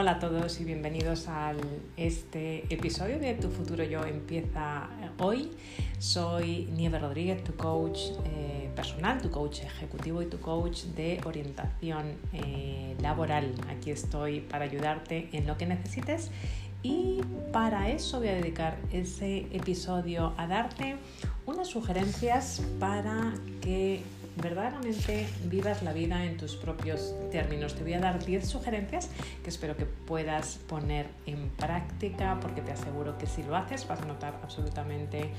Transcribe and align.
Hola 0.00 0.12
a 0.12 0.18
todos 0.18 0.58
y 0.62 0.64
bienvenidos 0.64 1.28
a 1.28 1.52
este 1.98 2.64
episodio 2.72 3.18
de 3.18 3.34
Tu 3.34 3.50
futuro 3.50 3.84
yo 3.84 4.02
empieza 4.06 4.88
hoy. 5.18 5.50
Soy 5.98 6.70
Nieve 6.72 6.98
Rodríguez, 6.98 7.44
tu 7.44 7.54
coach 7.54 7.98
eh, 8.24 8.70
personal, 8.74 9.20
tu 9.20 9.30
coach 9.30 9.60
ejecutivo 9.60 10.22
y 10.22 10.24
tu 10.24 10.40
coach 10.40 10.84
de 10.96 11.20
orientación 11.26 12.14
eh, 12.32 12.96
laboral. 13.02 13.52
Aquí 13.68 13.90
estoy 13.90 14.40
para 14.40 14.64
ayudarte 14.64 15.28
en 15.34 15.46
lo 15.46 15.58
que 15.58 15.66
necesites 15.66 16.30
y 16.82 17.20
para 17.52 17.90
eso 17.90 18.20
voy 18.20 18.28
a 18.28 18.34
dedicar 18.36 18.78
ese 18.90 19.48
episodio 19.52 20.32
a 20.38 20.46
darte 20.46 20.96
unas 21.44 21.68
sugerencias 21.68 22.62
para 22.78 23.34
que 23.60 24.02
verdaderamente 24.40 25.28
vivas 25.44 25.82
la 25.82 25.92
vida 25.92 26.24
en 26.24 26.36
tus 26.36 26.56
propios 26.56 27.14
términos. 27.30 27.74
Te 27.74 27.82
voy 27.82 27.94
a 27.94 28.00
dar 28.00 28.24
10 28.24 28.48
sugerencias 28.48 29.08
que 29.42 29.50
espero 29.50 29.76
que 29.76 29.86
puedas 29.86 30.58
poner 30.68 31.08
en 31.26 31.50
práctica 31.50 32.38
porque 32.40 32.60
te 32.60 32.72
aseguro 32.72 33.18
que 33.18 33.26
si 33.26 33.42
lo 33.42 33.56
haces 33.56 33.86
vas 33.86 34.00
a 34.00 34.06
notar 34.06 34.38
absolutamente 34.42 35.30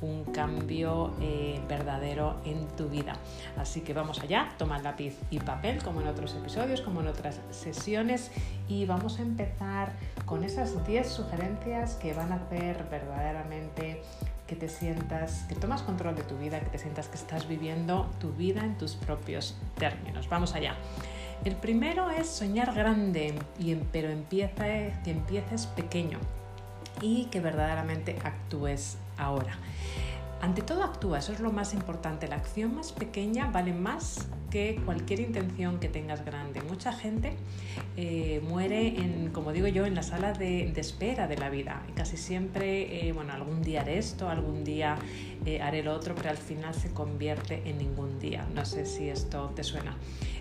un 0.00 0.24
cambio 0.24 1.14
eh, 1.20 1.60
verdadero 1.68 2.40
en 2.44 2.66
tu 2.68 2.88
vida. 2.88 3.14
Así 3.56 3.80
que 3.80 3.92
vamos 3.92 4.20
allá, 4.20 4.50
toma 4.58 4.78
lápiz 4.78 5.16
y 5.30 5.40
papel 5.40 5.82
como 5.82 6.00
en 6.00 6.08
otros 6.08 6.34
episodios, 6.34 6.80
como 6.80 7.00
en 7.00 7.08
otras 7.08 7.40
sesiones 7.50 8.30
y 8.68 8.84
vamos 8.86 9.18
a 9.18 9.22
empezar 9.22 9.92
con 10.24 10.44
esas 10.44 10.86
10 10.86 11.08
sugerencias 11.08 11.94
que 11.94 12.12
van 12.12 12.32
a 12.32 12.36
hacer 12.36 12.86
verdaderamente 12.90 14.02
que 14.48 14.56
te 14.56 14.68
sientas, 14.68 15.44
que 15.48 15.54
tomas 15.54 15.82
control 15.82 16.16
de 16.16 16.22
tu 16.22 16.36
vida, 16.38 16.58
que 16.58 16.66
te 16.66 16.78
sientas 16.78 17.06
que 17.06 17.16
estás 17.16 17.46
viviendo 17.46 18.10
tu 18.18 18.32
vida 18.32 18.64
en 18.64 18.76
tus 18.78 18.94
propios 18.94 19.56
términos. 19.76 20.28
Vamos 20.28 20.54
allá. 20.54 20.74
El 21.44 21.54
primero 21.54 22.10
es 22.10 22.26
soñar 22.26 22.74
grande, 22.74 23.34
pero 23.92 24.08
empieza, 24.08 24.64
que 25.04 25.10
empieces 25.10 25.66
pequeño 25.66 26.18
y 27.00 27.26
que 27.26 27.40
verdaderamente 27.40 28.18
actúes 28.24 28.96
ahora. 29.18 29.56
Ante 30.40 30.62
todo 30.62 30.84
actúa, 30.84 31.18
eso 31.18 31.32
es 31.32 31.40
lo 31.40 31.50
más 31.50 31.74
importante. 31.74 32.28
La 32.28 32.36
acción 32.36 32.76
más 32.76 32.92
pequeña 32.92 33.50
vale 33.50 33.72
más 33.72 34.28
que 34.50 34.80
cualquier 34.84 35.18
intención 35.20 35.80
que 35.80 35.88
tengas 35.88 36.24
grande. 36.24 36.62
Mucha 36.62 36.92
gente 36.92 37.36
eh, 37.96 38.40
muere, 38.48 39.00
en, 39.00 39.30
como 39.32 39.52
digo 39.52 39.66
yo, 39.66 39.84
en 39.84 39.96
la 39.96 40.04
sala 40.04 40.32
de, 40.32 40.72
espera 40.76 41.26
de 41.26 41.36
la 41.36 41.50
vida. 41.50 41.82
Y 41.88 41.92
casi 41.92 42.16
siempre, 42.16 43.08
eh, 43.08 43.12
bueno, 43.12 43.32
algún 43.32 43.62
día 43.62 43.80
haré 43.80 43.98
esto, 43.98 44.28
algún 44.28 44.62
día 44.62 44.96
eh, 45.44 45.60
haré 45.60 45.82
lo 45.82 45.92
otro, 45.92 46.14
pero 46.14 46.30
al 46.30 46.38
final 46.38 46.72
se 46.72 46.92
convierte 46.92 47.62
en 47.68 47.78
ningún 47.78 48.20
día. 48.20 48.46
No 48.54 48.64
sé 48.64 48.86
si 48.86 49.08
esto 49.08 49.50
te 49.56 49.64
suena. 49.64 49.96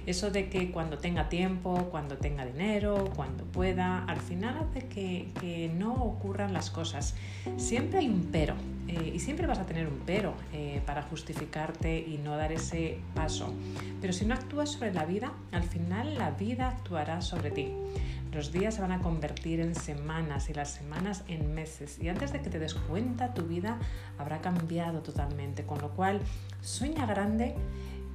Eso 0.08 0.32
de 0.32 0.48
que 0.48 0.72
cuando 0.72 1.00
tenga 1.00 1.28
tiempo, 1.28 1.90
cuando 1.92 2.16
tenga 2.16 2.46
dinero, 2.46 3.12
cuando 3.14 3.44
pueda, 3.44 4.06
al 4.06 4.22
final 4.22 4.58
hace 4.58 4.88
que, 4.88 5.70
no 5.78 5.94
ocurran 5.96 6.54
las 6.54 6.70
cosas. 6.70 7.14
Siempre 7.58 8.00
hay 8.00 8.08
un 8.08 8.30
pero 8.32 8.56
eh, 8.88 9.12
y 9.14 9.20
siempre 9.20 9.48
vas 9.48 9.60
a 9.60 9.66
tener 9.66 9.86
un 9.86 10.00
pero 10.06 10.34
eh, 10.54 10.82
para 10.86 11.04
justificarte 11.04 12.00
y 12.00 12.20
no 12.24 12.38
dar 12.38 12.54
ese 12.54 13.00
paso. 13.16 13.54
Pero 14.00 14.14
si 14.14 14.26
no 14.26 14.34
actúas 14.34 14.72
sobre 14.72 14.94
la 14.94 15.04
vida, 15.04 15.34
al 15.52 15.64
final 15.64 16.18
la 16.18 16.32
vida 16.32 16.70
actuará 16.70 17.20
sobre 17.20 17.52
ti. 17.52 17.74
Los 18.32 18.54
días 18.54 18.76
se 18.76 18.82
van 18.82 18.94
a 18.94 19.00
convertir 19.00 19.60
en 19.60 19.76
semanas 19.76 20.50
y 20.50 20.54
las 20.54 20.70
semanas 20.70 21.24
en 21.28 21.54
meses. 21.54 22.00
Y 22.02 22.08
antes 22.08 22.32
de 22.32 22.42
que 22.42 22.50
te 22.50 22.60
des 22.60 22.76
cuenta, 22.76 23.34
tu 23.34 23.44
vida 23.44 23.78
habrá 24.18 24.40
cambiado 24.40 25.02
totalmente. 25.02 25.64
Con 25.64 25.82
lo 25.82 25.90
cual, 25.90 26.22
sueña 26.62 27.06
grande, 27.06 27.56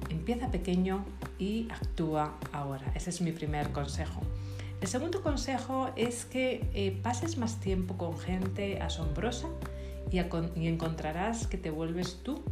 empieza 0.09 0.51
pequeño 0.51 1.05
y 1.39 1.67
actúa 1.71 2.37
ahora. 2.51 2.91
Ese 2.95 3.09
es 3.09 3.21
mi 3.21 3.31
primer 3.31 3.71
consejo. 3.71 4.21
El 4.83 4.89
segundo 4.89 5.23
consejo 5.23 5.91
es 5.95 6.25
que 6.25 6.69
eh, 6.73 6.99
pases 7.01 7.37
más 7.37 7.61
tiempo 7.61 7.97
con 7.97 8.19
gente 8.19 8.81
asombrosa 8.81 9.47
y, 10.11 10.19
encontrarás 10.67 11.47
que 11.47 11.57
te 11.57 11.71
vuelves 11.71 12.19
tú 12.21 12.43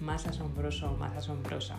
más 0.00 0.26
asombroso 0.26 0.90
o 0.90 0.96
más 0.96 1.16
asombrosa. 1.16 1.76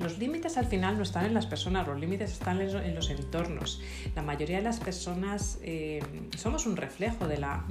Los 0.00 0.18
límites 0.18 0.56
al 0.56 0.66
final 0.66 0.96
no 0.96 1.04
están 1.04 1.24
en 1.24 1.34
las 1.34 1.46
personas, 1.46 1.86
los 1.86 2.00
límites 2.00 2.32
están 2.32 2.60
en 2.60 2.94
los 2.94 3.10
entornos. 3.10 3.80
La 4.16 4.22
mayoría 4.22 4.56
de 4.56 4.64
las 4.64 4.80
personas 4.80 5.60
eh, 5.62 6.02
somos 6.36 6.66
un 6.66 6.76
reflejo 6.76 7.28
de 7.28 7.38
la, 7.38 7.64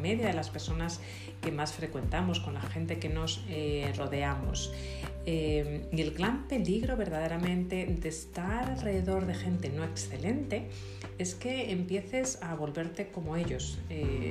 media 0.00 0.26
de 0.26 0.32
las 0.32 0.48
personas 0.48 1.00
que 1.42 1.52
más 1.52 1.74
frecuentamos, 1.74 2.40
con 2.40 2.54
la 2.54 2.62
gente 2.62 2.98
que 2.98 3.10
nos 3.10 3.44
eh, 3.48 3.92
rodeamos. 3.98 4.72
Eh, 5.26 5.88
y 5.90 6.00
el 6.02 6.12
gran 6.12 6.46
peligro 6.48 6.96
verdaderamente 6.96 7.86
de 7.86 8.08
estar 8.08 8.70
alrededor 8.70 9.26
de 9.26 9.34
gente 9.34 9.70
no 9.70 9.84
excelente 9.84 10.68
es 11.18 11.34
que 11.34 11.70
empieces 11.70 12.42
a 12.42 12.54
volverte 12.54 13.08
como 13.08 13.36
ellos, 13.36 13.78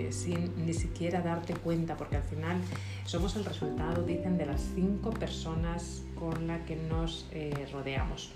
sin 0.09 0.65
ni 0.65 0.73
siquiera 0.73 1.21
darte 1.21 1.53
cuenta, 1.53 1.95
porque 1.95 2.17
al 2.17 2.23
final 2.23 2.57
somos 3.05 3.35
el 3.37 3.45
resultado, 3.45 4.03
dicen, 4.03 4.37
de 4.37 4.45
las 4.45 4.61
cinco 4.75 5.11
personas 5.11 6.03
con 6.15 6.47
las 6.47 6.61
que 6.65 6.75
nos 6.75 7.25
eh, 7.31 7.53
rodeamos. 7.71 8.31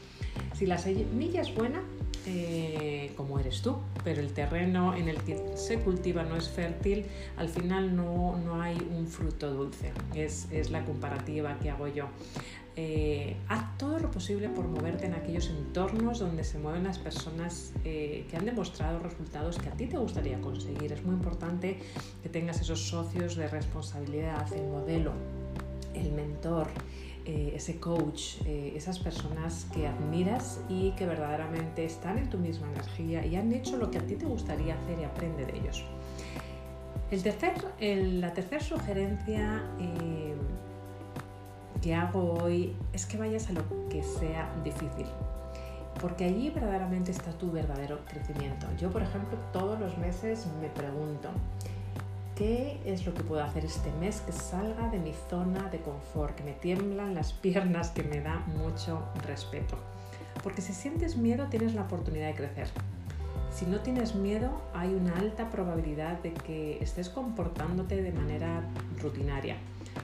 Si 0.54 0.66
la 0.66 0.78
semilla 0.78 1.42
es 1.42 1.54
buena, 1.54 1.84
eh, 2.26 3.12
como 3.16 3.40
eres 3.40 3.62
tú, 3.62 3.78
pero 4.04 4.22
el 4.22 4.34
terreno 4.34 4.96
en 4.96 5.08
el 5.08 5.22
que 5.24 5.44
se 5.56 5.80
cultiva 5.80 6.24
no 6.24 6.36
es 6.36 6.50
fértil, 6.50 7.06
al 7.38 7.50
final 7.50 7.96
no, 7.96 8.38
no 8.38 8.62
hay 8.62 8.78
un 8.96 9.08
fruto 9.08 9.54
dulce. 9.54 9.92
Es, 10.14 10.48
es, 10.52 10.72
la 10.72 10.84
comparativa 10.86 11.58
que 11.60 11.70
hago 11.70 11.88
yo. 11.88 12.06
Eh, 12.76 13.36
haz 13.48 13.78
todo 13.78 13.98
lo 13.98 14.12
posible 14.12 14.50
por 14.50 14.68
moverte 14.68 15.08
en 15.08 15.14
aquellos 15.16 15.50
entornos 15.50 16.20
donde 16.20 16.44
se 16.44 16.60
mueven 16.60 16.84
las 16.84 17.00
personas 17.00 17.74
que 17.84 18.28
han 18.38 18.46
demostrado 18.46 19.00
resultados 19.00 19.58
que 19.58 19.70
a 19.70 19.72
ti 19.72 19.88
te 19.88 19.98
gustaría 19.98 20.40
conseguir. 20.40 20.94
Es 20.94 21.04
muy 21.04 21.16
importante 21.16 21.80
que 22.22 22.30
tengas 22.30 22.62
esos 22.62 22.82
socios 22.88 23.36
de 23.36 23.48
responsabilidad, 23.48 24.52
el 24.54 24.68
modelo, 24.68 25.14
el 25.96 26.12
mentor, 26.12 26.68
eh, 27.30 27.52
ese 27.54 27.78
coach, 27.78 28.38
eh, 28.46 28.72
esas 28.74 29.00
personas 29.00 29.68
que 29.74 29.86
admiras 29.86 30.62
y 30.70 30.92
que 30.92 31.06
verdaderamente 31.06 31.84
están 31.84 32.18
en 32.18 32.30
tu 32.30 32.38
misma 32.38 32.68
energía 32.68 33.26
y 33.26 33.36
han 33.36 33.52
hecho 33.52 33.76
lo 33.76 33.92
que 33.92 33.98
a 33.98 34.02
ti 34.02 34.16
te 34.16 34.26
gustaría 34.26 34.76
hacer 34.76 34.98
y 34.98 35.04
aprende 35.04 35.46
de 35.46 35.58
ellos. 35.58 35.84
El 37.12 37.22
tercer, 37.24 37.54
la 37.82 38.32
tercera 38.32 38.64
sugerencia 38.64 39.62
eh, 39.78 40.36
que 41.82 41.94
hago 41.94 42.36
hoy 42.42 42.74
es 42.94 43.06
que 43.06 43.18
vayas 43.18 43.50
a 43.50 43.52
lo 43.52 43.90
que 43.90 44.04
sea 44.04 44.50
difícil, 44.64 45.08
porque 46.00 46.24
allí 46.24 46.50
verdaderamente 46.50 47.12
está 47.12 47.32
tu 47.32 47.52
verdadero 47.52 48.00
crecimiento. 48.06 48.68
Yo, 48.80 48.90
por 48.90 49.02
ejemplo, 49.02 49.38
todos 49.52 49.78
los 49.78 49.98
meses 49.98 50.48
me 50.62 50.70
pregunto, 50.70 51.28
¿Qué 52.38 52.80
es 52.86 53.04
lo 53.08 53.16
que 53.16 53.24
puedo 53.24 53.44
hacer 53.44 53.66
este 53.66 53.92
mes 53.94 54.22
que 54.22 54.32
salga 54.32 54.90
de 54.90 55.00
mi 55.00 55.12
zona 55.28 55.70
de 55.70 55.80
confort, 55.80 56.36
que 56.36 56.44
me 56.44 56.54
tiemblan 56.54 57.16
las 57.16 57.34
piernas, 57.42 57.90
que 57.90 58.04
me 58.04 58.22
da 58.22 58.38
mucho 58.46 59.04
respeto? 59.26 59.76
Porque 60.44 60.62
si 60.62 60.74
sientes 60.74 61.18
miedo 61.18 61.48
tienes 61.50 61.74
la 61.74 61.82
oportunidad 61.82 62.28
de 62.28 62.36
crecer. 62.36 62.68
Si 63.52 63.66
no 63.66 63.80
tienes 63.80 64.14
miedo 64.14 64.62
hay 64.76 64.94
una 64.94 65.18
alta 65.18 65.50
probabilidad 65.50 66.22
de 66.22 66.32
que 66.32 66.78
estés 66.80 67.10
comportándote 67.10 68.04
de 68.04 68.12
manera 68.12 68.62
rutinaria. 69.02 69.56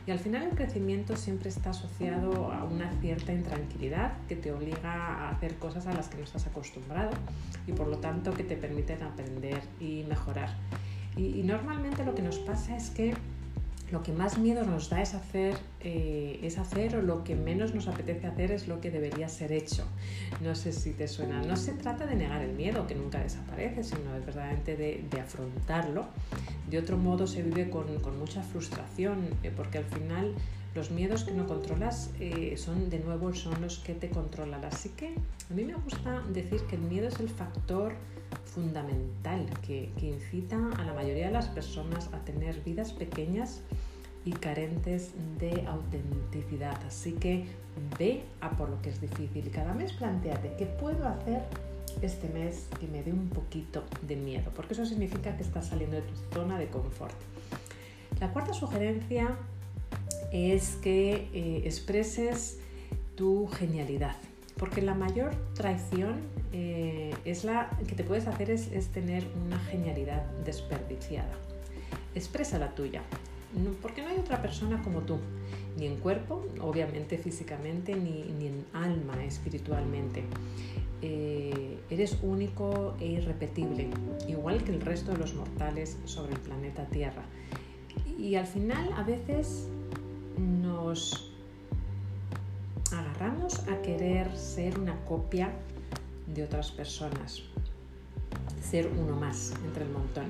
Y 0.08 0.12
al 0.12 0.18
final 0.18 0.42
el 0.42 0.56
crecimiento 0.56 1.16
siempre 1.16 1.50
está 1.50 1.70
asociado 1.70 2.52
a 2.52 2.64
una 2.64 2.92
cierta 3.00 3.32
intranquilidad 3.32 4.18
que 4.28 4.36
te 4.36 4.52
obliga 4.52 4.92
a 4.92 5.30
hacer 5.30 5.60
cosas 5.60 5.86
a 5.86 5.94
las 5.94 6.08
que 6.08 6.18
no 6.18 6.24
estás 6.24 6.48
acostumbrado 6.48 7.12
y 7.68 7.74
por 7.74 7.88
lo 7.88 8.00
tanto 8.00 8.34
que 8.34 8.44
te 8.44 8.58
permiten 8.58 9.04
aprender 9.04 9.62
y 9.80 10.04
mejorar. 10.10 10.50
Y, 11.16 11.44
normalmente 11.44 12.04
lo 12.04 12.16
que 12.16 12.22
nos 12.22 12.40
pasa 12.40 12.76
es 12.76 12.90
que 12.90 13.14
lo 13.92 14.02
que 14.02 14.12
más 14.12 14.40
miedo 14.40 14.64
nos 14.64 14.90
da 14.90 15.02
es 15.02 15.14
hacer, 15.14 15.56
eh, 15.82 16.40
es 16.42 16.58
hacer 16.58 16.96
o 16.96 17.02
lo 17.04 17.24
que 17.24 17.36
menos 17.36 17.76
nos 17.76 17.88
apetece 17.88 18.26
hacer 18.26 18.52
es 18.52 18.68
lo 18.68 18.82
que 18.82 18.90
debería 18.90 19.30
ser 19.30 19.52
hecho. 19.52 19.86
No 20.42 20.56
sé 20.56 20.72
si 20.72 20.94
te 20.94 21.08
suena. 21.08 21.44
No 21.44 21.56
se 21.56 21.74
trata 21.74 22.08
de 22.08 22.16
negar 22.16 22.42
el 22.42 22.54
miedo, 22.54 22.88
que 22.88 22.96
nunca 22.96 23.20
desaparece, 23.20 23.84
sino 23.84 24.14
de 24.14 24.20
verdaderamente 24.22 24.76
de, 24.76 25.22
afrontarlo. 25.22 26.08
De 26.72 26.80
otro 26.80 26.98
modo 26.98 27.28
se 27.28 27.44
vive 27.44 27.70
con, 27.70 27.86
mucha 28.18 28.42
frustración, 28.42 29.28
eh, 29.44 29.52
porque 29.56 29.78
al 29.78 29.86
final 29.86 30.34
los 30.76 30.90
miedos 30.92 31.24
que 31.24 31.32
no 31.32 31.46
controlas 31.46 32.10
eh, 32.20 32.56
son 32.58 32.90
de 32.90 33.00
nuevo 33.00 33.34
son 33.34 33.62
los 33.62 33.80
que 33.80 33.94
te 33.94 34.10
controlan. 34.10 34.66
Así 34.66 34.90
que 34.90 35.16
a 35.50 35.54
mí 35.54 35.64
me 35.64 35.76
gusta 35.76 36.24
decir 36.30 36.62
que 36.62 36.76
el 36.76 36.82
miedo 36.82 37.08
es 37.08 37.20
el 37.20 37.30
factor 37.30 37.94
fundamental 38.46 39.46
que, 39.66 39.92
incita 40.02 40.58
a 40.78 40.84
la 40.84 40.94
mayoría 40.94 41.28
de 41.28 41.34
las 41.34 41.48
personas 41.48 42.10
a 42.14 42.20
tener 42.20 42.62
vidas 42.62 42.94
pequeñas 42.94 43.62
y 44.26 44.32
carentes 44.32 45.12
de 45.40 45.66
autenticidad. 45.68 46.80
Así 46.86 47.14
que 47.14 47.46
ve 48.00 48.24
a 48.42 48.52
por 48.52 48.70
lo 48.70 48.82
que 48.82 48.90
es 48.90 49.02
difícil 49.02 49.48
y 49.48 49.50
cada 49.50 49.74
mes 49.74 49.94
planteate 49.94 50.56
qué 50.58 50.66
puedo 50.66 51.08
hacer 51.08 51.44
este 52.02 52.30
mes 52.30 52.68
que 52.80 52.88
me 52.88 53.04
dé 53.04 53.12
un 53.12 53.30
poquito 53.30 53.84
de 54.02 54.16
miedo, 54.16 54.52
porque 54.56 54.74
eso 54.74 54.86
significa 54.86 55.36
que 55.38 55.44
estás 55.44 55.68
saliendo 55.68 55.98
de 55.98 56.02
tu 56.02 56.16
zona 56.34 56.58
de 56.58 56.68
confort. 56.68 57.16
La 58.20 58.32
cuarta 58.32 58.54
sugerencia 58.54 59.38
es 60.34 60.76
que 60.78 61.30
eh, 61.32 61.62
expreses 61.64 62.58
tu 63.16 63.48
genialidad 63.48 64.16
Porque 64.58 64.82
la 64.82 64.96
mayor 64.96 65.36
traición 65.54 66.16
eh, 66.52 67.14
es 67.24 67.44
la 67.44 67.70
que 67.88 67.96
te 67.96 68.04
puedes 68.04 68.28
hacer 68.28 68.50
es, 68.50 68.70
tener 68.88 69.26
una 69.46 69.60
genialidad 69.60 70.24
desperdiciada. 70.44 71.34
Expresa 72.16 72.60
la 72.60 72.74
tuya, 72.76 73.02
porque 73.82 74.02
no 74.02 74.10
hay 74.10 74.18
otra 74.18 74.42
persona 74.42 74.82
como 74.84 75.02
tú, 75.02 75.18
ni 75.78 75.88
en 75.88 75.98
cuerpo, 75.98 76.46
obviamente 76.62 77.18
físicamente, 77.18 77.96
ni, 77.96 78.24
ni 78.40 78.48
en 78.48 78.66
alma, 78.74 79.24
espiritualmente. 79.24 80.24
Eh, 81.02 81.80
eres 81.90 82.18
único 82.22 82.96
e 83.00 83.08
irrepetible, 83.08 83.90
igual 84.28 84.64
que 84.64 84.72
el 84.72 84.82
resto 84.82 85.12
de 85.12 85.18
los 85.18 85.34
mortales 85.34 85.98
sobre 86.06 86.34
el 86.34 86.40
planeta 86.40 86.86
Tierra. 86.86 87.24
Y 88.18 88.36
al 88.36 88.48
final 88.48 88.90
a 88.96 89.04
veces 89.04 89.68
agarramos 92.92 93.68
a 93.68 93.82
querer 93.82 94.36
ser 94.38 94.78
una 94.78 94.96
copia 95.06 95.50
de 96.28 96.44
otras 96.44 96.72
personas, 96.72 97.42
ser 98.62 98.88
uno 98.88 99.16
más 99.16 99.54
entre 99.66 99.86
el 99.86 99.92
montón. 99.92 100.26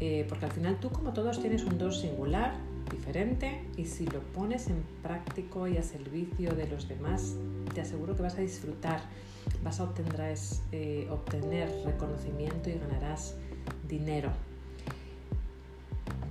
Eh, 0.00 0.26
porque 0.28 0.44
al 0.44 0.52
final 0.52 0.78
tú 0.78 0.90
como 0.90 1.12
todos 1.12 1.40
tienes 1.40 1.64
un 1.64 1.78
dos 1.78 2.00
singular, 2.00 2.54
diferente, 2.90 3.64
y 3.76 3.84
si 3.84 4.06
lo 4.06 4.20
pones 4.32 4.68
en 4.68 4.82
práctico 5.02 5.66
y 5.66 5.76
a 5.76 5.82
servicio 5.82 6.54
de 6.54 6.68
los 6.68 6.88
demás, 6.88 7.34
te 7.74 7.80
aseguro 7.80 8.14
que 8.14 8.22
vas 8.22 8.36
a 8.36 8.40
disfrutar, 8.40 9.00
vas 9.64 9.80
a 9.80 9.84
obtener, 9.84 10.34
eh, 10.72 11.08
obtener 11.10 11.70
reconocimiento 11.84 12.70
y 12.70 12.74
ganarás 12.74 13.34
dinero 13.88 14.30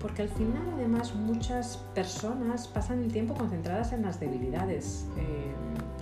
porque 0.07 0.21
al 0.21 0.29
final 0.29 0.63
además 0.73 1.13
muchas 1.15 1.79
personas 1.93 2.69
pasan 2.69 3.03
el 3.03 3.11
tiempo 3.11 3.33
concentradas 3.33 3.91
en 3.91 4.03
las 4.03 4.21
debilidades, 4.21 5.05
eh, 5.17 5.53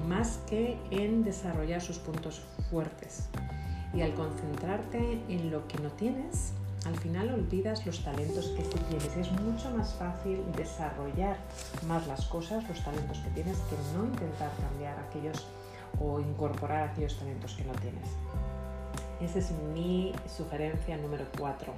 más 0.08 0.42
que 0.48 0.78
en 0.92 1.24
desarrollar 1.24 1.82
sus 1.82 1.98
puntos 1.98 2.44
fuertes. 2.70 3.30
Y 3.96 4.04
al 4.04 4.14
concentrarte 4.14 5.24
en 5.28 5.50
lo 5.50 5.68
que 5.68 5.80
no 5.80 5.90
tienes, 5.90 6.54
al 6.86 6.96
final 6.98 7.34
olvidas 7.34 7.84
los 7.88 8.04
talentos 8.04 8.50
que 8.50 8.64
sí 8.64 8.78
tienes. 8.90 9.18
Es 9.18 9.32
mucho 9.42 9.72
más 9.72 9.96
fácil 9.96 10.40
desarrollar 10.56 11.38
más 11.88 12.06
las 12.06 12.26
cosas, 12.28 12.64
los 12.70 12.84
talentos 12.84 13.18
que 13.18 13.32
tienes, 13.32 13.58
que 13.58 13.98
no 13.98 14.06
intentar 14.06 14.52
cambiar 14.70 15.00
aquellos 15.00 15.48
o 16.00 16.20
incorporar 16.20 16.90
aquellos 16.90 17.18
talentos 17.18 17.56
que 17.56 17.64
no 17.64 17.74
tienes. 17.74 18.08
Esa 19.20 19.40
es 19.40 19.52
mi 19.74 20.14
sugerencia 20.28 20.96
número 20.96 21.26
4 21.40 21.74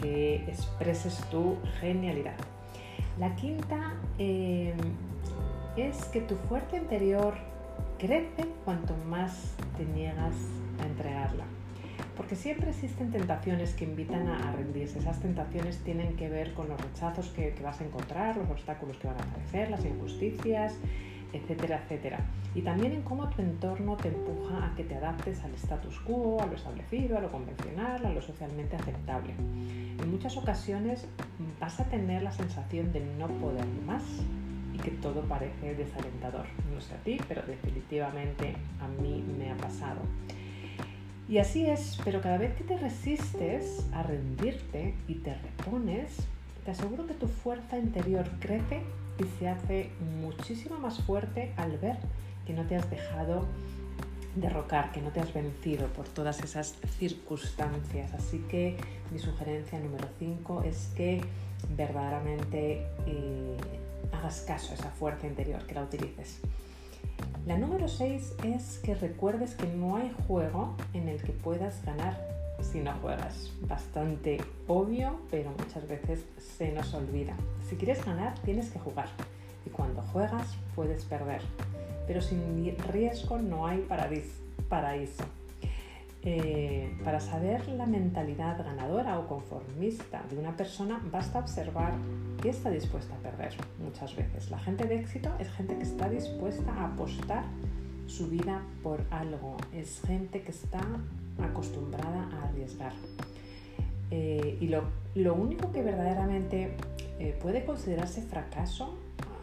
que 0.00 0.36
expreses 0.48 1.20
tu 1.30 1.56
genialidad. 1.80 2.36
La 3.18 3.34
quinta 3.36 3.94
eh, 4.18 4.74
es 5.76 6.04
que 6.06 6.20
tu 6.20 6.36
fuerza 6.36 6.76
interior 6.76 7.34
crece 7.98 8.46
cuanto 8.64 8.94
más 9.08 9.54
te 9.76 9.84
niegas 9.84 10.34
a 10.82 10.86
entregarla. 10.86 11.44
Porque 12.16 12.36
siempre 12.36 12.70
existen 12.70 13.10
tentaciones 13.10 13.74
que 13.74 13.84
invitan 13.84 14.28
a, 14.28 14.52
rendirse. 14.52 14.98
Esas 14.98 15.20
tentaciones 15.20 15.78
tienen 15.78 16.16
que 16.16 16.28
ver 16.28 16.52
con 16.54 16.68
los 16.68 16.80
rechazos 16.80 17.28
que, 17.28 17.54
que 17.54 17.62
vas 17.62 17.80
a 17.80 17.84
encontrar, 17.84 18.36
los 18.36 18.50
obstáculos 18.50 18.98
que 18.98 19.06
van 19.06 19.16
a 19.18 19.22
aparecer, 19.22 19.70
las 19.70 19.84
injusticias, 19.84 20.74
etcétera, 21.32 21.82
etcétera. 21.84 22.18
Y 22.54 22.62
también 22.62 22.92
en 22.92 23.02
cómo 23.02 23.28
tu 23.28 23.42
entorno 23.42 23.96
te 23.96 24.08
empuja 24.08 24.66
a 24.66 24.74
que 24.74 24.84
te 24.84 24.96
adaptes 24.96 25.42
al 25.44 25.54
status 25.54 26.00
quo, 26.00 26.42
a 26.42 26.46
lo 26.46 26.54
establecido, 26.54 27.18
a 27.18 27.20
lo 27.20 27.30
convencional, 27.30 28.04
a 28.04 28.10
lo 28.10 28.20
socialmente 28.20 28.76
aceptable. 28.76 29.34
En 29.38 30.10
muchas 30.10 30.36
ocasiones 30.36 31.06
vas 31.60 31.78
a 31.78 31.84
tener 31.84 32.22
la 32.22 32.32
sensación 32.32 32.92
de 32.92 33.00
no 33.18 33.28
poder 33.28 33.66
más 33.86 34.02
y 34.74 34.78
que 34.78 34.90
todo 34.92 35.22
parece 35.22 35.74
desalentador. 35.74 36.46
No 36.74 36.80
sé 36.80 36.94
a 36.94 36.98
ti, 36.98 37.18
pero 37.28 37.42
definitivamente 37.42 38.56
a 38.80 38.88
mí 39.00 39.24
me 39.38 39.52
ha 39.52 39.56
pasado. 39.56 40.00
Y 41.28 41.38
así 41.38 41.64
es, 41.66 42.00
pero 42.04 42.20
cada 42.20 42.38
vez 42.38 42.56
que 42.56 42.64
te 42.64 42.76
resistes 42.76 43.86
a 43.92 44.02
rendirte 44.02 44.96
y 45.06 45.14
te 45.16 45.34
repones, 45.34 46.26
te 46.64 46.72
aseguro 46.72 47.06
que 47.06 47.14
tu 47.14 47.28
fuerza 47.28 47.78
interior 47.78 48.28
crece 48.40 48.82
se 49.38 49.48
hace 49.48 49.90
muchísimo 50.20 50.78
más 50.78 50.98
fuerte 51.02 51.52
al 51.56 51.78
ver 51.78 51.96
que 52.46 52.52
no 52.52 52.66
te 52.66 52.76
has 52.76 52.90
dejado 52.90 53.46
derrocar, 54.36 54.92
que 54.92 55.00
no 55.00 55.10
te 55.10 55.20
has 55.20 55.32
vencido 55.32 55.86
por 55.88 56.08
todas 56.08 56.40
esas 56.40 56.74
circunstancias. 56.98 58.12
Así 58.14 58.38
que 58.48 58.76
mi 59.10 59.18
sugerencia 59.18 59.78
número 59.78 60.06
5 60.18 60.62
es 60.64 60.90
que 60.96 61.20
verdaderamente 61.76 62.86
eh, 63.06 63.56
hagas 64.12 64.40
caso 64.42 64.72
a 64.72 64.74
esa 64.74 64.90
fuerza 64.90 65.26
interior, 65.26 65.66
que 65.66 65.74
la 65.74 65.82
utilices. 65.82 66.40
La 67.46 67.56
número 67.56 67.88
6 67.88 68.34
es 68.44 68.78
que 68.78 68.94
recuerdes 68.94 69.54
que 69.54 69.66
no 69.66 69.96
hay 69.96 70.14
juego 70.26 70.76
en 70.92 71.08
el 71.08 71.22
que 71.22 71.32
puedas 71.32 71.84
ganar 71.84 72.29
si 72.62 72.80
no 72.80 72.92
juegas. 72.94 73.52
Bastante 73.62 74.38
obvio, 74.66 75.20
pero 75.30 75.50
muchas 75.50 75.86
veces 75.86 76.24
se 76.38 76.72
nos 76.72 76.92
olvida. 76.94 77.36
Si 77.68 77.76
quieres 77.76 78.04
ganar, 78.04 78.38
tienes 78.40 78.70
que 78.70 78.78
jugar. 78.78 79.08
Y 79.66 79.70
cuando 79.70 80.02
juegas, 80.02 80.56
puedes 80.74 81.04
perder. 81.04 81.42
Pero 82.06 82.20
sin 82.20 82.76
riesgo 82.92 83.38
no 83.38 83.66
hay 83.66 83.86
paraíso. 84.68 85.24
Eh, 86.22 86.98
para 87.02 87.18
saber 87.18 87.66
la 87.68 87.86
mentalidad 87.86 88.62
ganadora 88.62 89.18
o 89.18 89.26
conformista 89.26 90.22
de 90.30 90.38
una 90.38 90.54
persona, 90.54 91.00
basta 91.10 91.38
observar 91.38 91.94
qué 92.42 92.50
está 92.50 92.68
dispuesta 92.70 93.14
a 93.14 93.18
perder 93.18 93.54
muchas 93.82 94.14
veces. 94.14 94.50
La 94.50 94.58
gente 94.58 94.84
de 94.84 94.96
éxito 94.96 95.30
es 95.38 95.50
gente 95.52 95.76
que 95.76 95.84
está 95.84 96.10
dispuesta 96.10 96.72
a 96.74 96.92
apostar 96.92 97.44
su 98.06 98.28
vida 98.28 98.60
por 98.82 99.02
algo. 99.10 99.56
Es 99.72 100.02
gente 100.02 100.42
que 100.42 100.50
está 100.50 100.82
acostumbrada 101.42 102.28
a 102.32 102.48
arriesgar. 102.48 102.92
Eh, 104.10 104.58
y 104.60 104.68
lo, 104.68 105.34
único 105.34 105.70
que 105.70 105.82
verdaderamente 105.82 106.72
eh, 107.18 107.38
puede 107.40 107.64
considerarse 107.64 108.22
fracaso, 108.22 108.94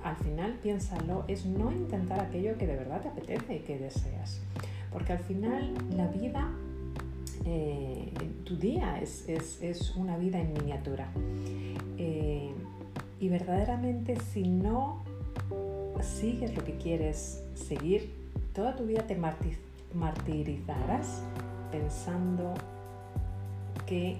al 0.04 0.16
final 0.18 0.60
piénsalo, 0.62 1.24
es 1.28 1.46
no 1.46 1.72
intentar 1.72 2.20
aquello 2.20 2.58
que 2.58 2.68
de 2.68 2.76
verdad 2.76 3.02
te 3.02 3.10
apetece 3.10 3.58
y 3.58 3.60
que 3.60 3.78
deseas. 3.78 4.42
Porque 4.92 5.14
al 5.14 5.20
final 5.20 5.74
la 5.96 6.08
vida, 6.08 6.50
eh, 7.46 8.12
tu 8.44 8.58
día 8.58 9.00
es, 9.00 9.28
es, 9.28 9.96
una 9.96 10.18
vida 10.18 10.40
en 10.40 10.54
miniatura. 10.54 11.08
y 13.20 13.30
verdaderamente 13.30 14.16
si 14.32 14.44
no 14.48 15.04
sigues 16.02 16.56
lo 16.56 16.64
que 16.64 16.78
quieres 16.78 17.44
seguir, 17.56 18.12
toda 18.54 18.76
tu 18.76 18.86
vida 18.86 19.08
te 19.08 19.18
martirizarás 19.94 21.24
pensando 21.72 22.54
que 23.86 24.18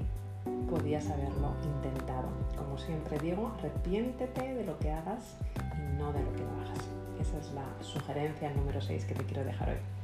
podías 0.70 1.10
haberlo 1.10 1.54
intentado. 1.64 2.30
Como 2.58 2.78
siempre 2.78 3.20
digo, 3.20 3.52
arrepiéntete 3.58 4.54
de 4.56 4.66
lo 4.66 4.78
que 4.80 4.92
hagas 4.92 5.38
y 5.76 5.98
no 5.98 6.12
de 6.14 6.24
lo 6.24 6.34
que 6.34 6.44
no 6.44 6.62
hagas. 6.62 6.80
Esa 7.20 7.38
es 7.38 7.52
la 7.54 7.66
sugerencia 7.82 8.52
número 8.54 8.82
6 8.82 9.06
que 9.06 9.16
te 9.16 9.24
quiero 9.26 9.44
dejar 9.44 9.70
hoy. 9.70 9.98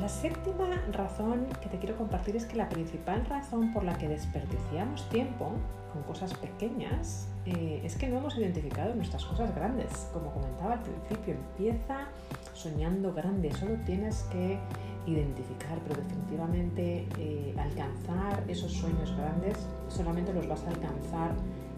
La 0.00 0.08
séptima 0.08 0.82
razón 0.90 1.46
que 1.60 1.68
te 1.68 1.78
quiero 1.78 1.96
compartir 1.96 2.34
es 2.34 2.46
que 2.46 2.56
la 2.56 2.68
principal 2.68 3.24
razón 3.26 3.72
por 3.72 3.84
la 3.84 3.96
que 3.98 4.08
desperdiciamos 4.08 5.08
tiempo 5.10 5.52
con 5.92 6.02
cosas 6.04 6.34
pequeñas 6.34 7.28
eh, 7.44 7.82
es 7.84 7.96
que 7.96 8.08
no 8.08 8.18
hemos 8.18 8.36
identificado 8.36 8.94
nuestras 8.94 9.24
cosas 9.24 9.54
grandes. 9.54 10.08
Como 10.12 10.32
comentaba 10.32 10.74
al 10.74 10.80
principio, 10.80 11.34
empieza 11.34 12.08
soñando 12.54 13.12
grande, 13.12 13.52
solo 13.52 13.74
tienes 13.84 14.22
que 14.32 14.58
identificar, 15.06 15.78
pero 15.86 16.00
definitivamente 16.00 17.08
eh, 17.18 17.54
alcanzar 17.58 18.44
esos 18.48 18.72
sueños 18.72 19.14
grandes 19.16 19.56
solamente 19.88 20.32
los 20.32 20.46
vas 20.48 20.62
a 20.64 20.68
alcanzar 20.68 21.32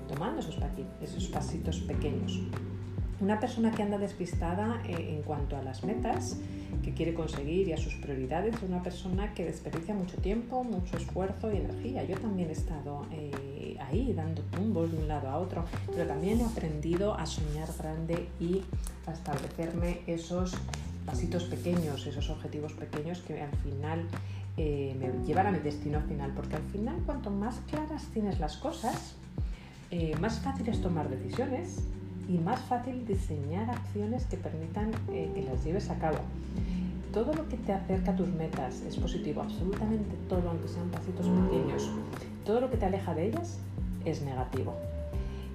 tomando 0.08 0.40
esos, 0.40 0.56
esos 1.00 1.28
pasitos 1.28 1.80
pequeños. 1.80 2.40
Una 3.20 3.38
persona 3.38 3.70
que 3.70 3.82
anda 3.82 3.96
despistada 3.96 4.82
eh, 4.86 5.14
en 5.16 5.22
cuanto 5.22 5.56
a 5.56 5.62
las 5.62 5.84
metas 5.84 6.36
que 6.82 6.92
quiere 6.92 7.14
conseguir 7.14 7.68
y 7.68 7.72
a 7.72 7.76
sus 7.76 7.94
prioridades 7.94 8.56
es 8.56 8.62
una 8.62 8.82
persona 8.82 9.32
que 9.32 9.44
desperdicia 9.44 9.94
mucho 9.94 10.16
tiempo, 10.18 10.64
mucho 10.64 10.96
esfuerzo 10.96 11.52
y 11.52 11.58
energía. 11.58 12.04
Yo 12.04 12.18
también 12.18 12.50
he 12.50 12.52
estado 12.52 13.06
eh, 13.12 13.78
ahí 13.80 14.12
dando 14.12 14.42
tumbos 14.42 14.90
de 14.90 14.98
un 14.98 15.08
lado 15.08 15.28
a 15.28 15.38
otro, 15.38 15.64
pero 15.92 16.06
también 16.06 16.40
he 16.40 16.44
aprendido 16.44 17.14
a 17.14 17.24
soñar 17.24 17.68
grande 17.78 18.28
y 18.40 18.62
a 19.06 19.12
establecerme 19.12 20.00
esos 20.06 20.54
pasitos 21.06 21.44
pequeños, 21.44 22.06
esos 22.06 22.30
objetivos 22.30 22.73
pequeños 22.73 23.20
que 23.20 23.42
al 23.42 23.54
final 23.58 24.06
eh, 24.56 24.96
me 24.99 25.11
llevan 25.26 25.49
a 25.49 25.50
mi 25.50 25.58
destino 25.58 26.00
final, 26.02 26.32
porque 26.34 26.56
al 26.56 26.62
final 26.62 26.96
cuanto 27.04 27.30
más 27.30 27.61
claras 27.70 28.04
tienes 28.12 28.38
las 28.38 28.56
cosas, 28.56 29.16
eh, 29.90 30.16
más 30.20 30.40
fácil 30.40 30.68
es 30.68 30.80
tomar 30.80 31.08
decisiones 31.08 31.84
y 32.28 32.38
más 32.38 32.61
fácil 32.61 33.06
diseñar 33.06 33.70
acciones 33.70 34.25
que 34.26 34.37
permitan 34.37 34.92
eh, 35.11 35.30
que 35.34 35.42
las 35.42 35.64
lleves 35.64 35.90
a 35.90 35.99
cabo. 35.99 36.18
Todo 37.12 37.32
lo 37.32 37.49
que 37.49 37.56
te 37.56 37.73
acerca 37.73 38.12
a 38.12 38.16
tus 38.16 38.28
metas 38.28 38.80
es 38.80 38.96
positivo, 38.96 39.42
absolutamente 39.42 40.16
todo, 40.28 40.49
aunque 40.49 40.68
sean 40.68 40.88
pasitos 40.88 41.26
pequeños. 41.26 41.90
Todo 42.44 42.61
lo 42.61 42.70
que 42.70 42.76
te 42.76 42.87
aleja 42.87 43.14
de 43.14 43.28
ellas 43.28 43.58
es 44.04 44.23
negativo. 44.23 44.75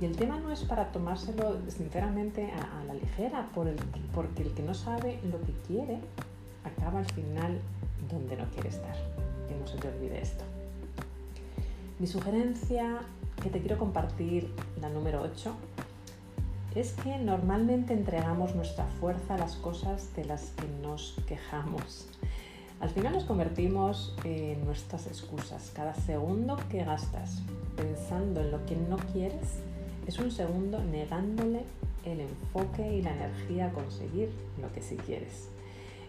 Y 0.01 0.05
el 0.05 0.15
tema 0.15 0.39
no 0.39 0.51
es 0.51 0.61
para 0.61 0.91
tomárselo 0.91 1.57
sinceramente 1.67 2.51
a, 2.51 2.83
la 2.85 2.93
ligera, 2.93 3.49
porque 4.13 4.43
el 4.43 4.53
que 4.53 4.63
no 4.63 4.73
sabe 4.73 5.19
lo 5.29 5.41
que 5.41 5.53
quiere 5.67 5.99
acaba 6.63 6.99
al 6.99 7.11
final 7.11 7.59
donde 8.09 8.37
no 8.37 8.45
quiere 8.51 8.69
estar. 8.69 8.95
Que 9.47 9.55
no 9.55 9.67
se 9.67 9.77
te 9.77 9.89
olvide 9.89 10.21
esto. 10.21 10.43
Mi 11.99 12.07
sugerencia 12.07 13.01
que 13.43 13.49
te 13.49 13.59
quiero 13.59 13.77
compartir, 13.77 14.53
la 14.79 14.89
número 14.89 15.21
8, 15.21 15.53
es 16.75 16.93
que 16.93 17.17
normalmente 17.17 17.93
entregamos 17.93 18.55
nuestra 18.55 18.85
fuerza 18.85 19.35
a 19.35 19.37
las 19.37 19.55
cosas 19.55 20.15
de 20.15 20.23
las 20.23 20.51
que 20.51 20.67
nos 20.81 21.15
quejamos. 21.27 22.07
Al 22.79 22.89
final 22.89 23.13
nos 23.13 23.25
convertimos 23.25 24.15
en 24.23 24.63
nuestras 24.63 25.07
excusas. 25.07 25.71
Cada 25.75 25.93
segundo 25.93 26.57
que 26.69 26.85
gastas 26.85 27.41
pensando 27.75 28.39
en 28.39 28.51
lo 28.51 28.65
que 28.65 28.77
no 28.77 28.95
quieres 29.11 29.61
es 30.09 30.17
un 30.17 30.31
segundo 30.31 30.83
negándole 30.83 31.61
el 32.03 32.21
enfoque 32.21 32.95
y 32.95 33.03
la 33.03 33.13
energía 33.13 33.67
a 33.67 33.71
conseguir 33.71 34.29
lo 34.59 34.71
que 34.73 34.81
sí 34.81 34.95
quieres. 34.95 35.49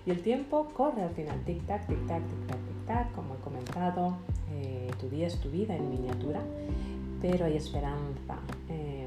Y 0.07 0.11
el 0.11 0.23
tiempo 0.23 0.69
corre 0.75 1.03
al 1.03 1.11
final, 1.11 1.45
tic-tac, 1.45 1.87
tic-tac, 1.87 2.23
tic-tac, 2.23 2.59
tic-tac, 2.67 3.13
como 3.13 3.35
he 3.35 3.39
comentado, 3.39 4.17
eh, 4.53 4.91
tu 4.99 5.11
día 5.11 5.27
es 5.27 5.39
tu 5.39 5.51
vida 5.51 5.77
en 5.77 5.91
miniatura, 5.91 6.41
pero 7.21 7.45
hay 7.45 7.59
esperanza. 7.59 8.39
Eh, 8.71 9.07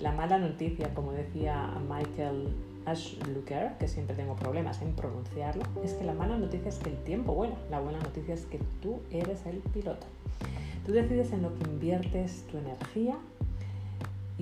la 0.00 0.12
mala 0.12 0.38
noticia, 0.38 0.94
como 0.94 1.12
decía 1.12 1.74
Michael 1.86 2.48
Ashluker, 2.86 3.76
que 3.78 3.88
siempre 3.88 4.16
tengo 4.16 4.36
problemas 4.36 4.80
en 4.80 4.94
pronunciarlo, 4.94 5.64
es 5.84 5.92
que 5.92 6.04
la 6.04 6.14
mala 6.14 6.38
noticia 6.38 6.70
es 6.70 6.78
que 6.78 6.88
el 6.88 6.96
tiempo 7.04 7.34
bueno, 7.34 7.56
la 7.70 7.78
buena 7.78 7.98
noticia 7.98 8.32
es 8.32 8.46
que 8.46 8.58
tú 8.80 9.00
eres 9.10 9.44
el 9.44 9.58
piloto. 9.58 10.06
Tú 10.86 10.92
decides 10.92 11.30
en 11.32 11.42
lo 11.42 11.54
que 11.58 11.64
inviertes 11.64 12.46
tu 12.50 12.56
energía 12.56 13.18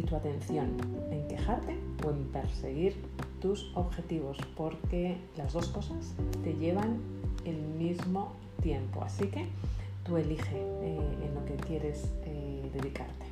y 0.00 0.02
tu 0.02 0.16
atención, 0.16 0.70
en 1.10 1.28
quejarte 1.28 1.78
o 2.04 2.10
en 2.10 2.24
perseguir 2.32 2.96
tus 3.40 3.70
objetivos, 3.74 4.38
porque 4.56 5.18
las 5.36 5.52
dos 5.52 5.68
cosas 5.68 6.14
te 6.42 6.54
llevan 6.54 6.98
el 7.44 7.56
mismo 7.56 8.32
tiempo. 8.62 9.02
Así 9.02 9.26
que 9.26 9.46
tú 10.04 10.16
elige 10.16 10.56
eh, 10.56 10.98
en 11.22 11.34
lo 11.34 11.44
que 11.44 11.54
quieres 11.66 12.10
eh, 12.24 12.70
dedicarte. 12.72 13.26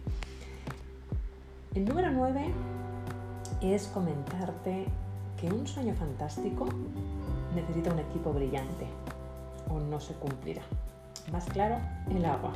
El 1.75 1.87
número 1.87 2.11
9 2.11 2.53
es 3.63 3.87
comentarte 3.87 4.87
que 5.41 5.47
un 5.51 5.67
sueño 5.67 5.95
fantástico 5.95 6.67
necesita 7.55 7.93
un 7.93 8.01
equipo 8.01 8.33
brillante 8.33 8.87
o 9.71 9.79
no 9.81 10.01
se 10.01 10.13
cumplirá. 10.15 10.63
Más 11.33 11.47
claro, 11.47 11.77
el 12.11 12.25
agua. 12.25 12.53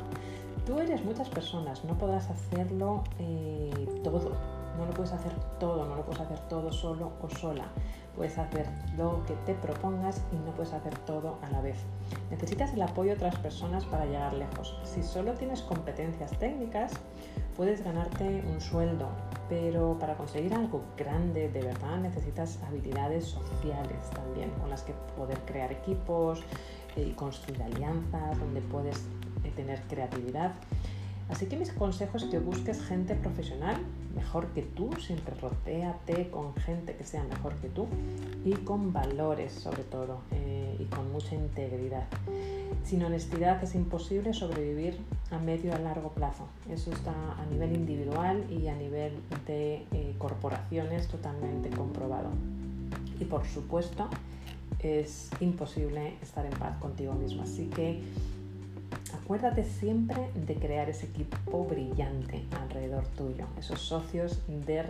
Tú 0.65 0.79
eres 0.79 1.03
muchas 1.03 1.29
personas, 1.29 1.83
no 1.83 1.97
podrás 1.97 2.29
hacerlo 2.29 3.03
eh, 3.19 3.71
todo, 4.03 4.31
no 4.77 4.85
lo 4.85 4.91
puedes 4.91 5.11
hacer 5.11 5.33
todo, 5.59 5.85
no 5.85 5.95
lo 5.95 6.05
puedes 6.05 6.21
hacer 6.21 6.39
todo 6.49 6.71
solo 6.71 7.11
o 7.21 7.29
sola. 7.29 7.65
Puedes 8.15 8.37
hacer 8.37 8.67
lo 8.95 9.23
que 9.25 9.33
te 9.45 9.55
propongas 9.55 10.21
y 10.31 10.35
no 10.35 10.51
puedes 10.53 10.71
hacer 10.71 10.95
todo 10.99 11.39
a 11.41 11.49
la 11.49 11.61
vez. 11.61 11.77
Necesitas 12.29 12.73
el 12.73 12.81
apoyo 12.83 13.11
de 13.11 13.17
otras 13.17 13.35
personas 13.37 13.85
para 13.85 14.05
llegar 14.05 14.33
lejos. 14.33 14.77
Si 14.83 15.01
solo 15.01 15.33
tienes 15.33 15.61
competencias 15.63 16.31
técnicas, 16.37 16.91
puedes 17.55 17.83
ganarte 17.83 18.43
un 18.47 18.61
sueldo, 18.61 19.09
pero 19.49 19.97
para 19.99 20.15
conseguir 20.15 20.53
algo 20.53 20.83
grande 20.95 21.49
de 21.49 21.61
verdad 21.61 21.97
necesitas 21.97 22.59
habilidades 22.67 23.25
sociales 23.25 24.09
también, 24.13 24.51
con 24.61 24.69
las 24.69 24.83
que 24.83 24.93
poder 25.17 25.39
crear 25.45 25.71
equipos 25.71 26.41
eh, 26.95 27.07
y 27.09 27.11
construir 27.13 27.61
alianzas, 27.63 28.39
donde 28.39 28.61
puedes 28.61 28.97
eh, 28.97 29.22
tener 29.55 29.81
creatividad. 29.83 30.53
Así 31.29 31.45
que 31.47 31.55
mis 31.55 31.71
consejos 31.71 32.23
es 32.23 32.29
que 32.29 32.39
busques 32.39 32.81
gente 32.83 33.15
profesional 33.15 33.77
mejor 34.15 34.47
que 34.49 34.61
tú, 34.61 34.91
siempre 34.99 35.35
rotéate 35.35 36.29
con 36.29 36.55
gente 36.55 36.95
que 36.95 37.03
sea 37.03 37.23
mejor 37.23 37.55
que 37.55 37.69
tú 37.69 37.87
y 38.45 38.51
con 38.51 38.93
valores 38.93 39.51
sobre 39.53 39.83
todo 39.83 40.19
eh, 40.31 40.75
y 40.79 40.85
con 40.85 41.11
mucha 41.11 41.35
integridad. 41.35 42.07
Sin 42.83 43.03
honestidad 43.03 43.63
es 43.63 43.75
imposible 43.75 44.33
sobrevivir 44.33 44.99
a 45.31 45.39
medio 45.39 45.71
y 45.71 45.73
a 45.73 45.79
largo 45.79 46.09
plazo. 46.09 46.47
Eso 46.69 46.91
está 46.91 47.11
a 47.11 47.45
nivel 47.49 47.73
individual 47.73 48.45
y 48.51 48.67
a 48.67 48.75
nivel 48.75 49.13
de 49.47 49.85
eh, 49.91 50.15
corporaciones 50.17 51.07
totalmente 51.07 51.69
comprobado. 51.69 52.29
Y 53.19 53.25
por 53.25 53.45
supuesto 53.47 54.09
es 54.79 55.29
imposible 55.39 56.17
estar 56.21 56.45
en 56.45 56.53
paz 56.53 56.77
contigo 56.79 57.13
mismo. 57.13 57.43
Así 57.43 57.67
que 57.67 58.01
acuérdate 59.23 59.63
siempre 59.63 60.29
de 60.35 60.55
crear 60.55 60.89
ese 60.89 61.05
equipo 61.05 61.65
brillante 61.65 62.43
alrededor 62.61 63.07
tuyo, 63.17 63.45
esos 63.57 63.79
socios 63.79 64.41
de, 64.47 64.83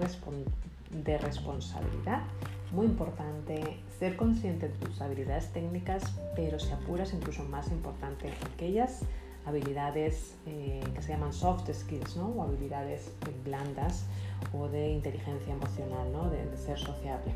responsabilidad. 1.20 2.24
Muy 2.72 2.88
importante 2.88 3.78
ser 4.00 4.16
consciente 4.16 4.70
de 4.70 4.74
tus 4.74 5.02
habilidades 5.02 5.50
técnicas, 5.54 6.04
pero 6.36 6.60
si 6.60 6.72
apuras 6.72 7.14
incluso 7.14 7.44
más 7.44 7.72
importante 7.72 8.34
aquellas 8.54 9.02
habilidades 9.46 10.36
eh, 10.48 10.82
que 10.96 11.02
se 11.04 11.10
llaman 11.10 11.34
soft 11.34 11.70
skills 11.72 12.16
¿no? 12.18 12.30
o 12.30 12.44
habilidades 12.44 13.12
blandas 13.46 14.06
o 14.52 14.68
de 14.68 14.90
inteligencia 14.90 15.54
emocional, 15.54 16.12
¿no? 16.12 16.30
de, 16.32 16.44
de 16.44 16.58
ser 16.58 16.80
sociable. 16.80 17.34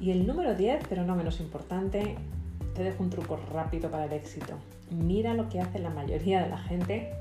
Y 0.00 0.10
el 0.10 0.26
número 0.26 0.54
10, 0.54 0.86
pero 0.88 1.04
no 1.04 1.14
menos 1.16 1.40
importante, 1.40 2.16
te 2.74 2.82
dejo 2.82 3.02
un 3.02 3.10
truco 3.10 3.38
rápido 3.52 3.90
para 3.90 4.06
el 4.06 4.12
éxito. 4.12 4.54
Mira 4.90 5.34
lo 5.34 5.48
que 5.48 5.60
hace 5.60 5.78
la 5.78 5.90
mayoría 5.90 6.42
de 6.42 6.50
la 6.50 6.58
gente 6.58 7.12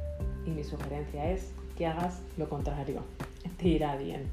y 0.46 0.50
mi 0.52 0.64
sugerencia 0.64 1.32
es 1.32 1.52
que 1.78 1.86
hagas 1.88 2.22
lo 2.38 2.50
contrario. 2.50 3.02
Te 3.58 3.68
irá 3.68 3.96
bien. 3.96 4.30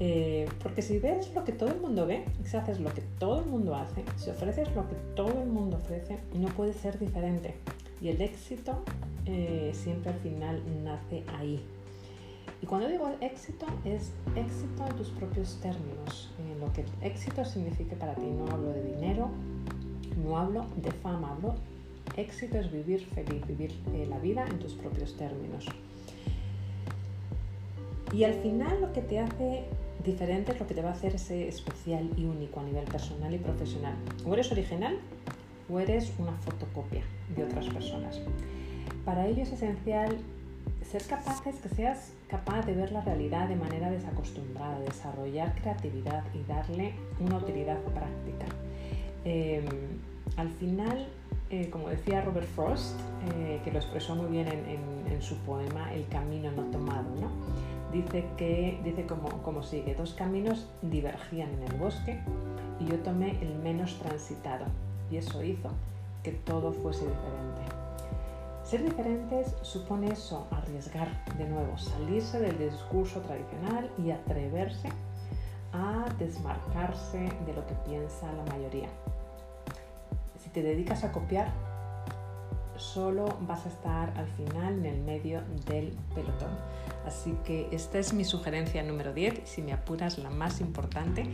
Eh, 0.00 0.48
porque 0.62 0.80
si 0.80 0.98
ves 0.98 1.34
lo 1.34 1.44
que 1.44 1.52
todo 1.52 1.70
el 1.70 1.80
mundo 1.80 2.06
ve, 2.06 2.24
si 2.44 2.56
haces 2.56 2.78
lo 2.78 2.92
que 2.94 3.02
todo 3.18 3.40
el 3.40 3.46
mundo 3.46 3.74
hace, 3.74 4.04
si 4.16 4.30
ofreces 4.30 4.72
lo 4.74 4.88
que 4.88 4.94
todo 5.16 5.42
el 5.42 5.48
mundo 5.48 5.76
ofrece, 5.76 6.18
no 6.34 6.48
puede 6.48 6.72
ser 6.72 6.98
diferente. 6.98 7.54
Y 8.00 8.08
el 8.08 8.20
éxito 8.20 8.84
eh, 9.26 9.72
siempre 9.74 10.12
al 10.12 10.18
final 10.20 10.62
nace 10.84 11.24
ahí. 11.38 11.60
Y 12.62 12.66
cuando 12.66 12.88
digo 12.88 13.10
éxito, 13.20 13.66
es 13.84 14.12
éxito 14.34 14.86
en 14.88 14.96
tus 14.96 15.10
propios 15.10 15.58
términos. 15.60 16.30
En 16.38 16.60
lo 16.60 16.72
que 16.72 16.84
éxito 17.02 17.44
signifique 17.44 17.94
para 17.96 18.14
ti. 18.14 18.26
No 18.26 18.52
hablo 18.52 18.72
de 18.72 18.82
dinero, 18.82 19.30
no 20.24 20.38
hablo 20.38 20.66
de 20.76 20.90
fama, 20.90 21.32
hablo 21.32 21.54
éxito 22.16 22.58
es 22.58 22.70
vivir 22.70 23.06
feliz, 23.14 23.46
vivir 23.46 23.72
eh, 23.94 24.06
la 24.08 24.18
vida 24.18 24.44
en 24.46 24.58
tus 24.58 24.74
propios 24.74 25.16
términos. 25.16 25.66
Y 28.12 28.24
al 28.24 28.34
final 28.34 28.80
lo 28.80 28.92
que 28.92 29.02
te 29.02 29.20
hace 29.20 29.64
diferente 30.04 30.52
es 30.52 30.60
lo 30.60 30.66
que 30.66 30.74
te 30.74 30.82
va 30.82 30.90
a 30.90 30.92
hacer 30.92 31.14
ese 31.14 31.48
especial 31.48 32.10
y 32.16 32.24
único 32.24 32.60
a 32.60 32.62
nivel 32.62 32.84
personal 32.84 33.34
y 33.34 33.38
profesional. 33.38 33.94
O 34.26 34.32
eres 34.32 34.50
original 34.50 34.98
o 35.70 35.78
eres 35.78 36.12
una 36.18 36.32
fotocopia 36.32 37.02
de 37.36 37.44
otras 37.44 37.66
personas. 37.66 38.20
Para 39.04 39.26
ello 39.26 39.42
es 39.42 39.52
esencial 39.52 40.16
ser 40.82 41.02
capaces, 41.04 41.56
que 41.56 41.68
seas 41.68 42.12
capaz 42.28 42.64
de 42.64 42.74
ver 42.74 42.92
la 42.92 43.02
realidad 43.02 43.48
de 43.48 43.56
manera 43.56 43.90
desacostumbrada, 43.90 44.80
desarrollar 44.80 45.54
creatividad 45.60 46.24
y 46.34 46.42
darle 46.50 46.94
una 47.20 47.36
utilidad 47.36 47.78
práctica. 47.78 48.46
Em, 49.24 49.64
al 50.36 50.50
final, 50.50 51.08
eh, 51.50 51.68
como 51.70 51.88
decía 51.88 52.22
Robert 52.22 52.46
Frost, 52.46 52.98
eh, 53.34 53.60
que 53.64 53.72
lo 53.72 53.78
expresó 53.78 54.14
muy 54.14 54.26
bien 54.26 54.48
en, 54.48 54.88
su 55.20 55.36
poema 55.38 55.92
El 55.92 56.06
camino 56.06 56.52
no 56.52 56.62
tomado, 56.70 57.08
¿no? 57.20 57.28
dice, 57.92 58.24
que, 58.36 58.80
dice 58.84 59.04
como, 59.04 59.28
como 59.42 59.64
sigue, 59.64 59.96
dos 59.96 60.14
caminos 60.14 60.68
divergían 60.82 61.50
en 61.54 61.62
el 61.64 61.74
bosque 61.74 62.20
y 62.78 62.84
yo 62.84 62.98
tomé 63.00 63.30
el 63.42 63.58
menos 63.58 63.98
transitado 63.98 64.66
y 65.10 65.16
eso 65.16 65.42
hizo 65.42 65.70
que 66.22 66.32
todo 66.32 66.72
fuese 66.72 67.00
diferente. 67.00 67.62
Ser 68.62 68.84
diferentes 68.84 69.56
supone 69.62 70.08
eso, 70.08 70.46
arriesgar 70.50 71.08
de 71.36 71.48
nuevo, 71.48 71.78
salirse 71.78 72.38
del 72.38 72.58
discurso 72.58 73.20
tradicional 73.22 73.90
y 73.98 74.10
atreverse 74.10 74.88
a 75.72 76.06
desmarcarse 76.18 77.28
de 77.46 77.52
lo 77.52 77.66
que 77.66 77.74
piensa 77.86 78.32
la 78.32 78.44
mayoría 78.52 78.88
te 80.50 80.62
dedicas 80.62 81.04
a 81.04 81.12
copiar, 81.12 81.52
solo 82.76 83.38
vas 83.42 83.66
a 83.66 83.68
estar 83.68 84.16
al 84.16 84.28
final 84.28 84.78
en 84.78 84.86
el 84.86 85.00
medio 85.02 85.42
del 85.66 85.92
pelotón. 86.14 86.50
Así 87.06 87.34
que 87.44 87.68
esta 87.72 87.98
es 87.98 88.12
mi 88.12 88.24
sugerencia 88.24 88.82
número 88.82 89.12
10, 89.12 89.42
si 89.44 89.62
me 89.62 89.72
apuras 89.72 90.18
la 90.18 90.30
más 90.30 90.60
importante, 90.60 91.24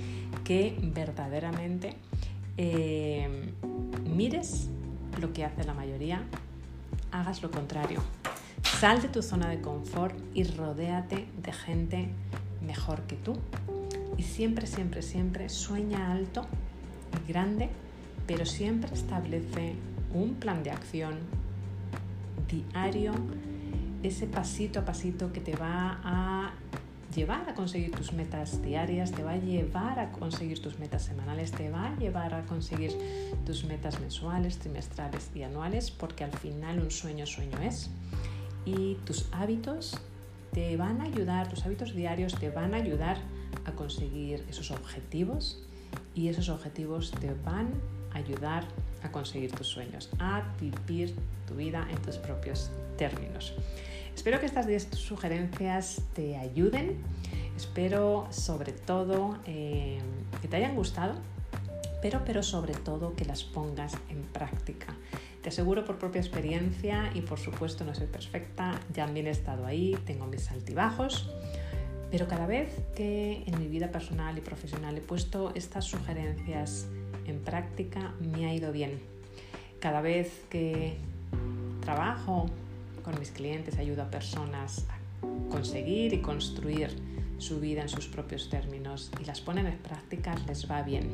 que 0.45 0.77
verdaderamente 0.81 1.95
eh, 2.57 3.53
mires 4.05 4.69
lo 5.21 5.33
que 5.33 5.45
hace 5.45 5.65
la 5.65 5.75
mayoría, 5.75 6.23
hagas 7.11 7.43
lo 7.43 7.51
contrario. 7.51 8.01
Sal 8.63 9.03
de 9.03 9.09
tu 9.09 9.23
zona 9.23 9.49
de 9.49 9.61
confort 9.61 10.17
y 10.35 10.45
rodéate 10.45 11.29
de 11.43 11.53
gente 11.53 12.09
mejor 12.61 13.03
que 13.03 13.17
tú. 13.17 13.35
Y 14.17 14.23
siempre, 14.23 14.67
siempre, 14.67 15.03
siempre 15.03 15.49
sueña 15.49 16.13
alto 16.13 16.47
y 17.25 17.33
grande 17.33 17.71
pero 18.27 18.47
siempre 18.47 18.93
establece 18.95 19.75
un 20.13 20.35
plan 20.35 20.63
de 20.63 20.71
acción 20.71 21.19
diario 22.49 23.13
ese 24.03 24.27
pasito 24.27 24.81
a 24.81 24.85
pasito 24.85 25.33
que 25.33 25.41
te 25.41 25.57
va 25.57 26.01
a 26.05 26.53
llevar 27.15 27.49
a 27.49 27.55
conseguir 27.55 27.93
tus 27.93 28.13
metas 28.13 28.61
diarias, 28.61 29.13
te 29.13 29.23
va 29.23 29.33
a 29.33 29.37
llevar 29.37 29.99
a 29.99 30.11
conseguir 30.11 30.61
tus 30.61 30.79
metas 30.79 31.05
semanales, 31.05 31.53
te 31.53 31.71
va 31.71 31.87
a 31.87 31.97
llevar 31.97 32.35
a 32.35 32.45
conseguir 32.45 32.93
tus 33.47 33.65
metas 33.65 34.01
mensuales, 34.01 34.59
trimestrales 34.59 35.31
y 35.35 35.43
anuales, 35.43 35.91
porque 35.91 36.25
al 36.25 36.33
final 36.33 36.81
un 36.81 36.91
sueño 36.91 37.25
sueño 37.25 37.59
es. 37.61 37.89
Y 38.67 38.97
tus 39.07 39.29
hábitos 39.33 40.01
te 40.55 40.77
van 40.77 41.01
a 41.01 41.05
ayudar, 41.05 41.49
tus 41.49 41.67
hábitos 41.67 41.95
diarios 41.95 42.35
te 42.37 42.49
van 42.49 42.75
a 42.75 42.77
ayudar 42.77 43.19
a 43.65 43.73
conseguir 43.73 44.45
esos 44.49 44.71
objetivos 44.71 45.61
y 46.15 46.29
esos 46.29 46.49
objetivos 46.49 47.11
te 47.11 47.35
van 47.45 47.73
a 48.13 48.19
ayudar 48.19 48.65
a 49.03 49.11
conseguir 49.11 49.51
tus 49.51 49.67
sueños, 49.67 50.09
a 50.21 50.45
vivir 50.61 51.15
tu 51.47 51.57
vida 51.57 51.87
en 51.91 52.01
tus 52.03 52.17
propios 52.19 52.71
términos. 52.97 53.53
Espero 54.15 54.39
que 54.39 54.47
estas 54.47 54.69
10 54.69 54.91
sugerencias 54.93 56.03
te 56.15 56.37
ayuden. 56.37 56.99
Espero 57.57 58.29
sobre 58.31 58.73
todo 58.73 59.39
eh, 59.47 59.99
que 60.41 60.47
te 60.47 60.57
hayan 60.57 60.77
gustado, 60.77 61.15
pero, 62.01 62.23
pero 62.25 62.45
sobre 62.45 62.75
todo 62.75 63.17
que 63.17 63.25
las 63.25 63.43
pongas 63.43 63.95
en 64.09 64.23
práctica. 64.23 64.95
Te 65.45 65.51
aseguro 65.51 65.85
por 65.85 65.99
propia 65.99 66.23
experiencia 66.23 67.11
y 67.15 67.21
por 67.21 67.39
supuesto 67.39 67.85
no 67.85 67.95
soy 67.95 68.07
perfecta, 68.07 68.81
ya 68.95 69.07
he 69.07 69.29
estado 69.29 69.67
ahí, 69.67 69.95
tengo 70.07 70.25
mis 70.25 70.51
altibajos, 70.51 71.29
pero 72.11 72.27
cada 72.27 72.47
vez 72.47 72.71
que 72.97 73.43
en 73.45 73.59
mi 73.59 73.69
vida 73.69 73.93
personal 73.93 74.39
y 74.39 74.41
profesional 74.41 74.97
he 74.97 75.03
puesto 75.03 75.53
estas 75.55 75.85
sugerencias 75.85 76.87
en 77.27 77.41
práctica 77.41 78.15
me 78.21 78.47
ha 78.47 78.55
ido 78.55 78.73
bien. 78.73 78.99
Cada 79.81 80.01
vez 80.01 80.33
que 80.49 80.97
trabajo 81.83 82.47
con 83.05 83.19
mis 83.19 83.31
clientes, 83.31 83.77
ayudo 83.77 84.01
a 84.01 84.11
personas 84.11 84.87
a 84.89 85.51
conseguir 85.51 86.15
y 86.15 86.23
construir 86.23 86.89
su 87.37 87.61
vida 87.61 87.83
en 87.83 87.91
sus 87.91 88.07
propios 88.07 88.49
términos 88.49 89.11
y 89.21 89.27
las 89.27 89.43
ponen 89.43 89.67
en 89.67 89.77
práctica, 89.77 90.35
les 90.47 90.71
va 90.71 90.81
bien. 90.81 91.11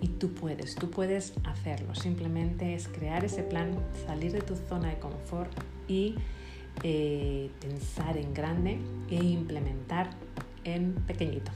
Y 0.00 0.08
tú 0.08 0.32
puedes, 0.32 0.74
tú 0.74 0.90
puedes 0.90 1.34
hacerlo. 1.44 1.94
Simplemente 1.94 2.74
es 2.74 2.88
crear 2.88 3.24
ese 3.24 3.42
plan, 3.42 3.72
salir 4.06 4.32
de 4.32 4.40
tu 4.40 4.54
zona 4.56 4.88
de 4.88 4.98
confort 4.98 5.50
y 5.88 6.14
eh, 6.82 7.50
pensar 7.60 8.16
en 8.16 8.32
grande 8.34 8.78
e 9.10 9.16
implementar 9.16 10.10
en 10.64 10.94
pequeñito. 11.06 11.50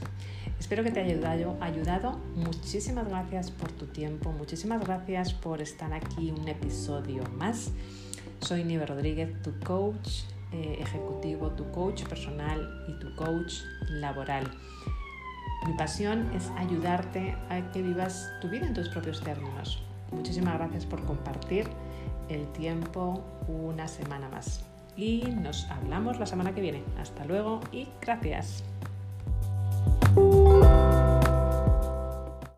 Espero 0.59 0.83
que 0.83 0.91
te 0.91 1.01
haya 1.01 1.13
ayudado. 1.61 2.19
Muchísimas 2.35 3.07
gracias 3.07 3.51
por 3.51 3.71
tu 3.71 3.85
tiempo, 3.87 4.31
muchísimas 4.31 4.81
gracias 4.83 5.33
por 5.33 5.61
estar 5.61 5.93
aquí 5.93 6.31
un 6.31 6.47
episodio 6.47 7.23
más. 7.37 7.71
Soy 8.39 8.63
Nive 8.63 8.85
Rodríguez, 8.85 9.41
tu 9.41 9.57
coach 9.59 10.23
eh, 10.51 10.77
ejecutivo, 10.79 11.51
tu 11.51 11.69
coach 11.71 12.03
personal 12.03 12.85
y 12.87 12.99
tu 12.99 13.15
coach 13.15 13.61
laboral. 13.89 14.49
Mi 15.65 15.73
pasión 15.73 16.29
es 16.35 16.51
ayudarte 16.57 17.35
a 17.49 17.61
que 17.71 17.81
vivas 17.81 18.29
tu 18.41 18.49
vida 18.49 18.67
en 18.67 18.73
tus 18.73 18.89
propios 18.89 19.21
términos. 19.21 19.81
Muchísimas 20.11 20.55
gracias 20.55 20.85
por 20.85 21.03
compartir 21.05 21.67
el 22.29 22.45
tiempo 22.51 23.23
una 23.47 23.87
semana 23.87 24.27
más. 24.29 24.65
Y 24.97 25.23
nos 25.41 25.65
hablamos 25.69 26.19
la 26.19 26.25
semana 26.25 26.53
que 26.53 26.61
viene. 26.61 26.83
Hasta 26.99 27.25
luego 27.25 27.61
y 27.71 27.87
gracias. 28.01 28.63